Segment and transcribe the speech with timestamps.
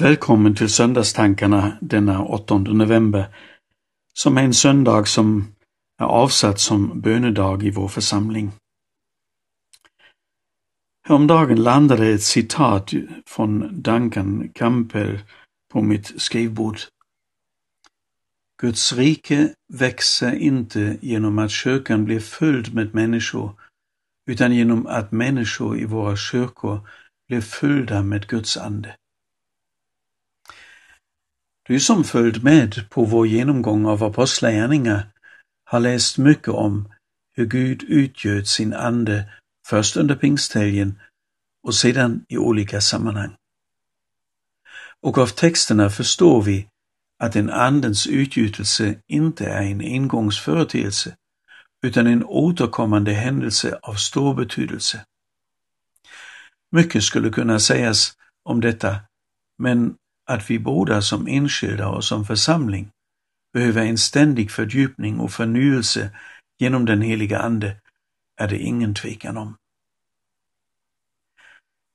[0.00, 3.26] Välkommen till söndagstankarna denna 8 november,
[4.14, 5.54] som är en söndag som
[6.00, 8.52] är avsatt som bönedag i vår församling.
[11.08, 12.92] Häromdagen landade ett citat
[13.26, 15.20] från Duncan Campbell
[15.72, 16.78] på mitt skrivbord.
[18.60, 23.60] Guds rike växer inte genom att kyrkan blir fylld med människor,
[24.30, 26.88] utan genom att människor i våra kyrkor
[27.28, 28.96] blir fyllda med Guds ande.
[31.68, 35.08] Du som följt med på vår genomgång av apostlagärningar
[35.64, 36.92] har läst mycket om
[37.32, 39.32] hur Gud utgöt sin ande
[39.66, 41.00] först under pingsthelgen
[41.62, 43.36] och sedan i olika sammanhang.
[45.00, 46.68] Och av texterna förstår vi
[47.18, 51.16] att en andens utgjutelse inte är en engångsföreteelse
[51.82, 55.04] utan en återkommande händelse av stor betydelse.
[56.70, 58.12] Mycket skulle kunna sägas
[58.44, 58.96] om detta,
[59.58, 59.96] men
[60.28, 62.90] att vi båda som enskilda och som församling
[63.52, 66.10] behöver en ständig fördjupning och förnyelse
[66.58, 67.76] genom den heliga Ande
[68.36, 69.56] är det ingen tvekan om.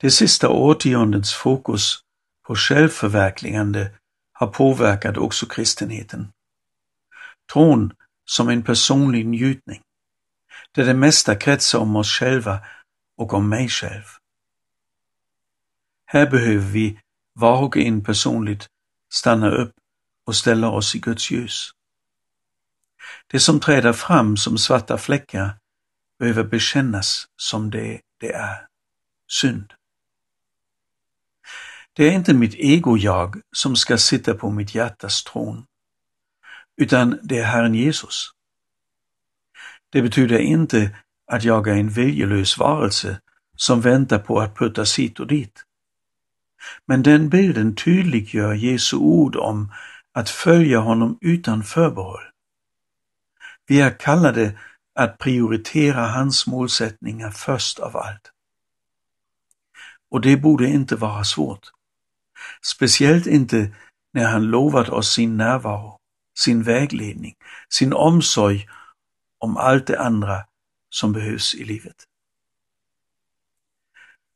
[0.00, 1.98] Det sista årtiondets fokus
[2.46, 3.90] på självförverkligande
[4.32, 6.32] har påverkat också kristenheten.
[7.52, 7.92] Tron
[8.24, 9.80] som en personlig njutning,
[10.72, 12.60] där det mesta kretsar om oss själva
[13.16, 14.04] och om mig själv.
[16.06, 16.98] Här behöver vi
[17.38, 18.68] var och en personligt
[19.12, 19.72] stanna upp
[20.26, 21.70] och ställa oss i Guds ljus.
[23.26, 25.58] Det som träder fram som svarta fläckar
[26.18, 28.66] behöver bekännas som det det är,
[29.28, 29.72] synd.
[31.92, 35.66] Det är inte mitt ego-jag som ska sitta på mitt hjärtas tron,
[36.76, 38.30] utan det är Herren Jesus.
[39.90, 43.20] Det betyder inte att jag är en viljelös varelse
[43.56, 45.64] som väntar på att puttas hit och dit.
[46.86, 49.72] Men den bilden tydliggör Jesu ord om
[50.12, 52.22] att följa honom utan förbehåll.
[53.66, 54.58] Vi är kallade
[54.94, 58.32] att prioritera hans målsättningar först av allt.
[60.10, 61.70] Och det borde inte vara svårt.
[62.62, 63.74] Speciellt inte
[64.12, 65.98] när han lovat oss sin närvaro,
[66.38, 67.34] sin vägledning,
[67.68, 68.68] sin omsorg
[69.38, 70.44] om allt det andra
[70.90, 72.07] som behövs i livet.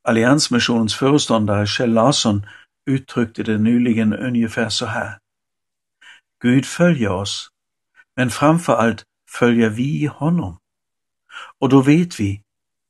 [0.03, 2.47] Alliansmissionens föreståndare Kjell Larsson
[2.87, 5.19] uttryckte det nyligen ungefär så här.
[6.43, 7.49] Gud följer oss,
[8.17, 10.59] men framför allt följer vi honom.
[11.59, 12.43] Och då vet vi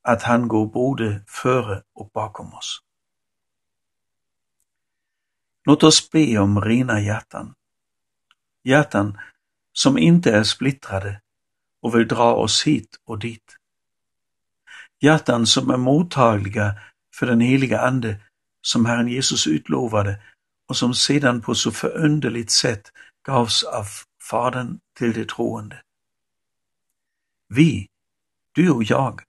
[0.03, 2.83] att han går både före och bakom oss.
[5.65, 7.55] Låt oss be om rena hjärtan.
[8.65, 9.19] Hjärtan
[9.73, 11.21] som inte är splittrade
[11.83, 13.57] och vill dra oss hit och dit.
[15.01, 16.75] Hjärtan som är mottagliga
[17.15, 18.21] för den heliga Ande
[18.63, 20.21] som Herren Jesus utlovade
[20.69, 22.93] och som sedan på så förunderligt sätt
[23.23, 23.87] gavs av
[24.31, 25.83] Fadern till de troende.
[27.49, 27.89] Vi,
[28.53, 29.21] du och jag,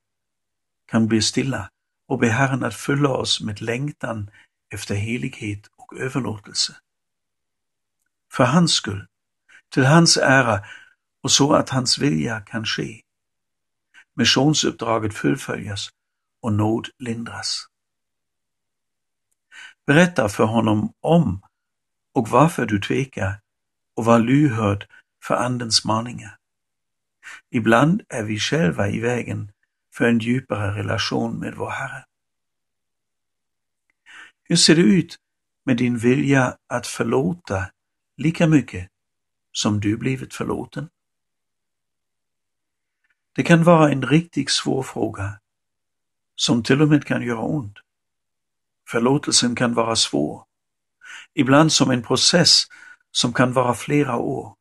[0.85, 1.69] kan bli stilla
[2.07, 4.29] och be Herren att fylla oss med längtan
[4.73, 6.75] efter helighet och överlåtelse.
[8.31, 9.07] För hans skull,
[9.69, 10.65] till hans ära
[11.23, 13.01] och så att hans vilja kan ske.
[14.15, 15.89] Missionsuppdraget fullföljas
[16.41, 17.67] och nåd lindras.
[19.85, 21.41] Berätta för honom om
[22.13, 23.41] och varför du tvekar
[23.95, 24.87] och var lyhörd
[25.23, 26.37] för Andens maningar.
[27.49, 29.51] Ibland är vi själva i vägen
[29.93, 32.05] för en djupare relation med vår Herre.
[34.43, 35.17] Hur ser det ut
[35.63, 37.69] med din vilja att förlåta
[38.17, 38.89] lika mycket
[39.51, 40.89] som du blivit förlåten?
[43.35, 45.39] Det kan vara en riktigt svår fråga
[46.35, 47.77] som till och med kan göra ont.
[48.93, 50.45] Förlåtelsen kan vara svår,
[51.33, 52.63] ibland som en process
[53.11, 54.55] som kan vara flera år.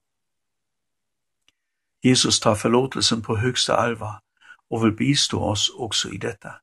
[2.03, 4.21] Jesus tar förlåtelsen på högsta allvar
[4.71, 6.54] och vill bistå oss också i detta.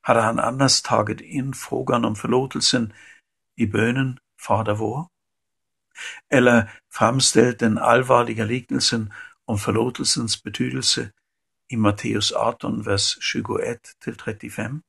[0.00, 2.92] Hade han annars tagit in frågan om förlåtelsen
[3.56, 5.06] i bönen Fader vår?
[6.30, 9.12] Eller framställt den allvarliga liknelsen
[9.44, 11.10] om förlåtelsens betydelse
[11.68, 14.82] i Matteus 18, vers 21–35 till 35?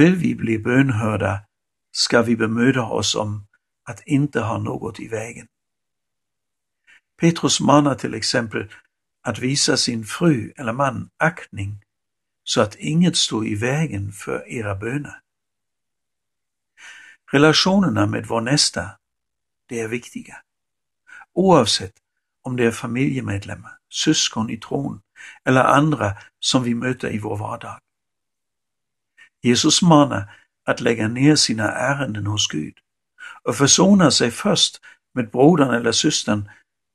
[0.00, 1.40] Vill vi bli bönhörda
[1.92, 3.46] ska vi bemöda oss om
[3.84, 5.46] att inte ha något i vägen.
[7.20, 8.72] Petrus manar till exempel
[9.22, 11.84] att visa sin fru eller man aktning
[12.44, 15.20] så att inget står i vägen för era böner.
[17.32, 18.90] Relationerna med vår nästa,
[19.68, 20.36] det är viktiga.
[21.32, 21.94] Oavsett
[22.42, 25.02] om det är familjemedlemmar, syskon i tron
[25.44, 27.80] eller andra som vi möter i vår vardag.
[29.42, 32.74] Jesus manar att lägga ner sina ärenden hos Gud
[33.42, 34.80] och försona sig först
[35.12, 36.50] med brodern eller systern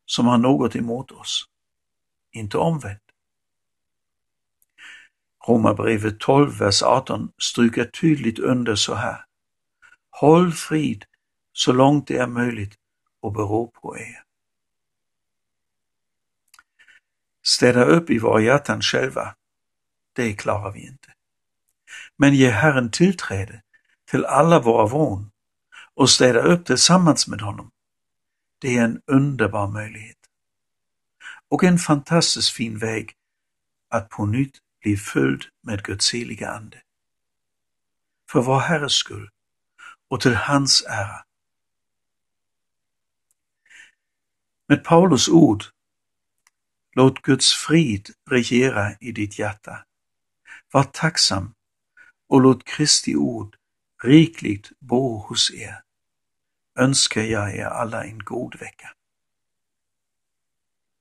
[0.06, 1.46] som har något emot oss.
[2.32, 3.02] Inte omvänt.
[5.48, 9.26] Romarbrevet 12, vers 18 stryker tydligt under så här.
[10.10, 11.06] Håll frid
[11.54, 12.76] så långt det är möjligt
[13.20, 14.24] och bero på er.
[17.44, 19.36] Städa upp i våra hjärtan själva,
[20.14, 21.15] det klarar vi inte.
[22.18, 23.62] Men ge Herren tillträde
[24.12, 25.32] till alla våra vrån
[25.94, 27.72] och städa upp tillsammans med honom.
[28.60, 30.18] Det är en underbar möjlighet.
[31.50, 33.14] Och en fantastiskt fin väg
[33.90, 36.82] att på nytt bli följd med Guds heliga Ande.
[38.32, 39.30] För vår Herres skull
[40.08, 41.26] och till hans ära.
[44.68, 45.64] Med Paulus ord,
[46.96, 49.86] låt Guds frid regera i ditt hjärta.
[50.72, 51.55] Var tacksam
[52.30, 53.56] och låt Kristi ord
[54.04, 55.82] rikligt bo hos er.
[56.80, 58.90] Önskar jag er alla en god vecka.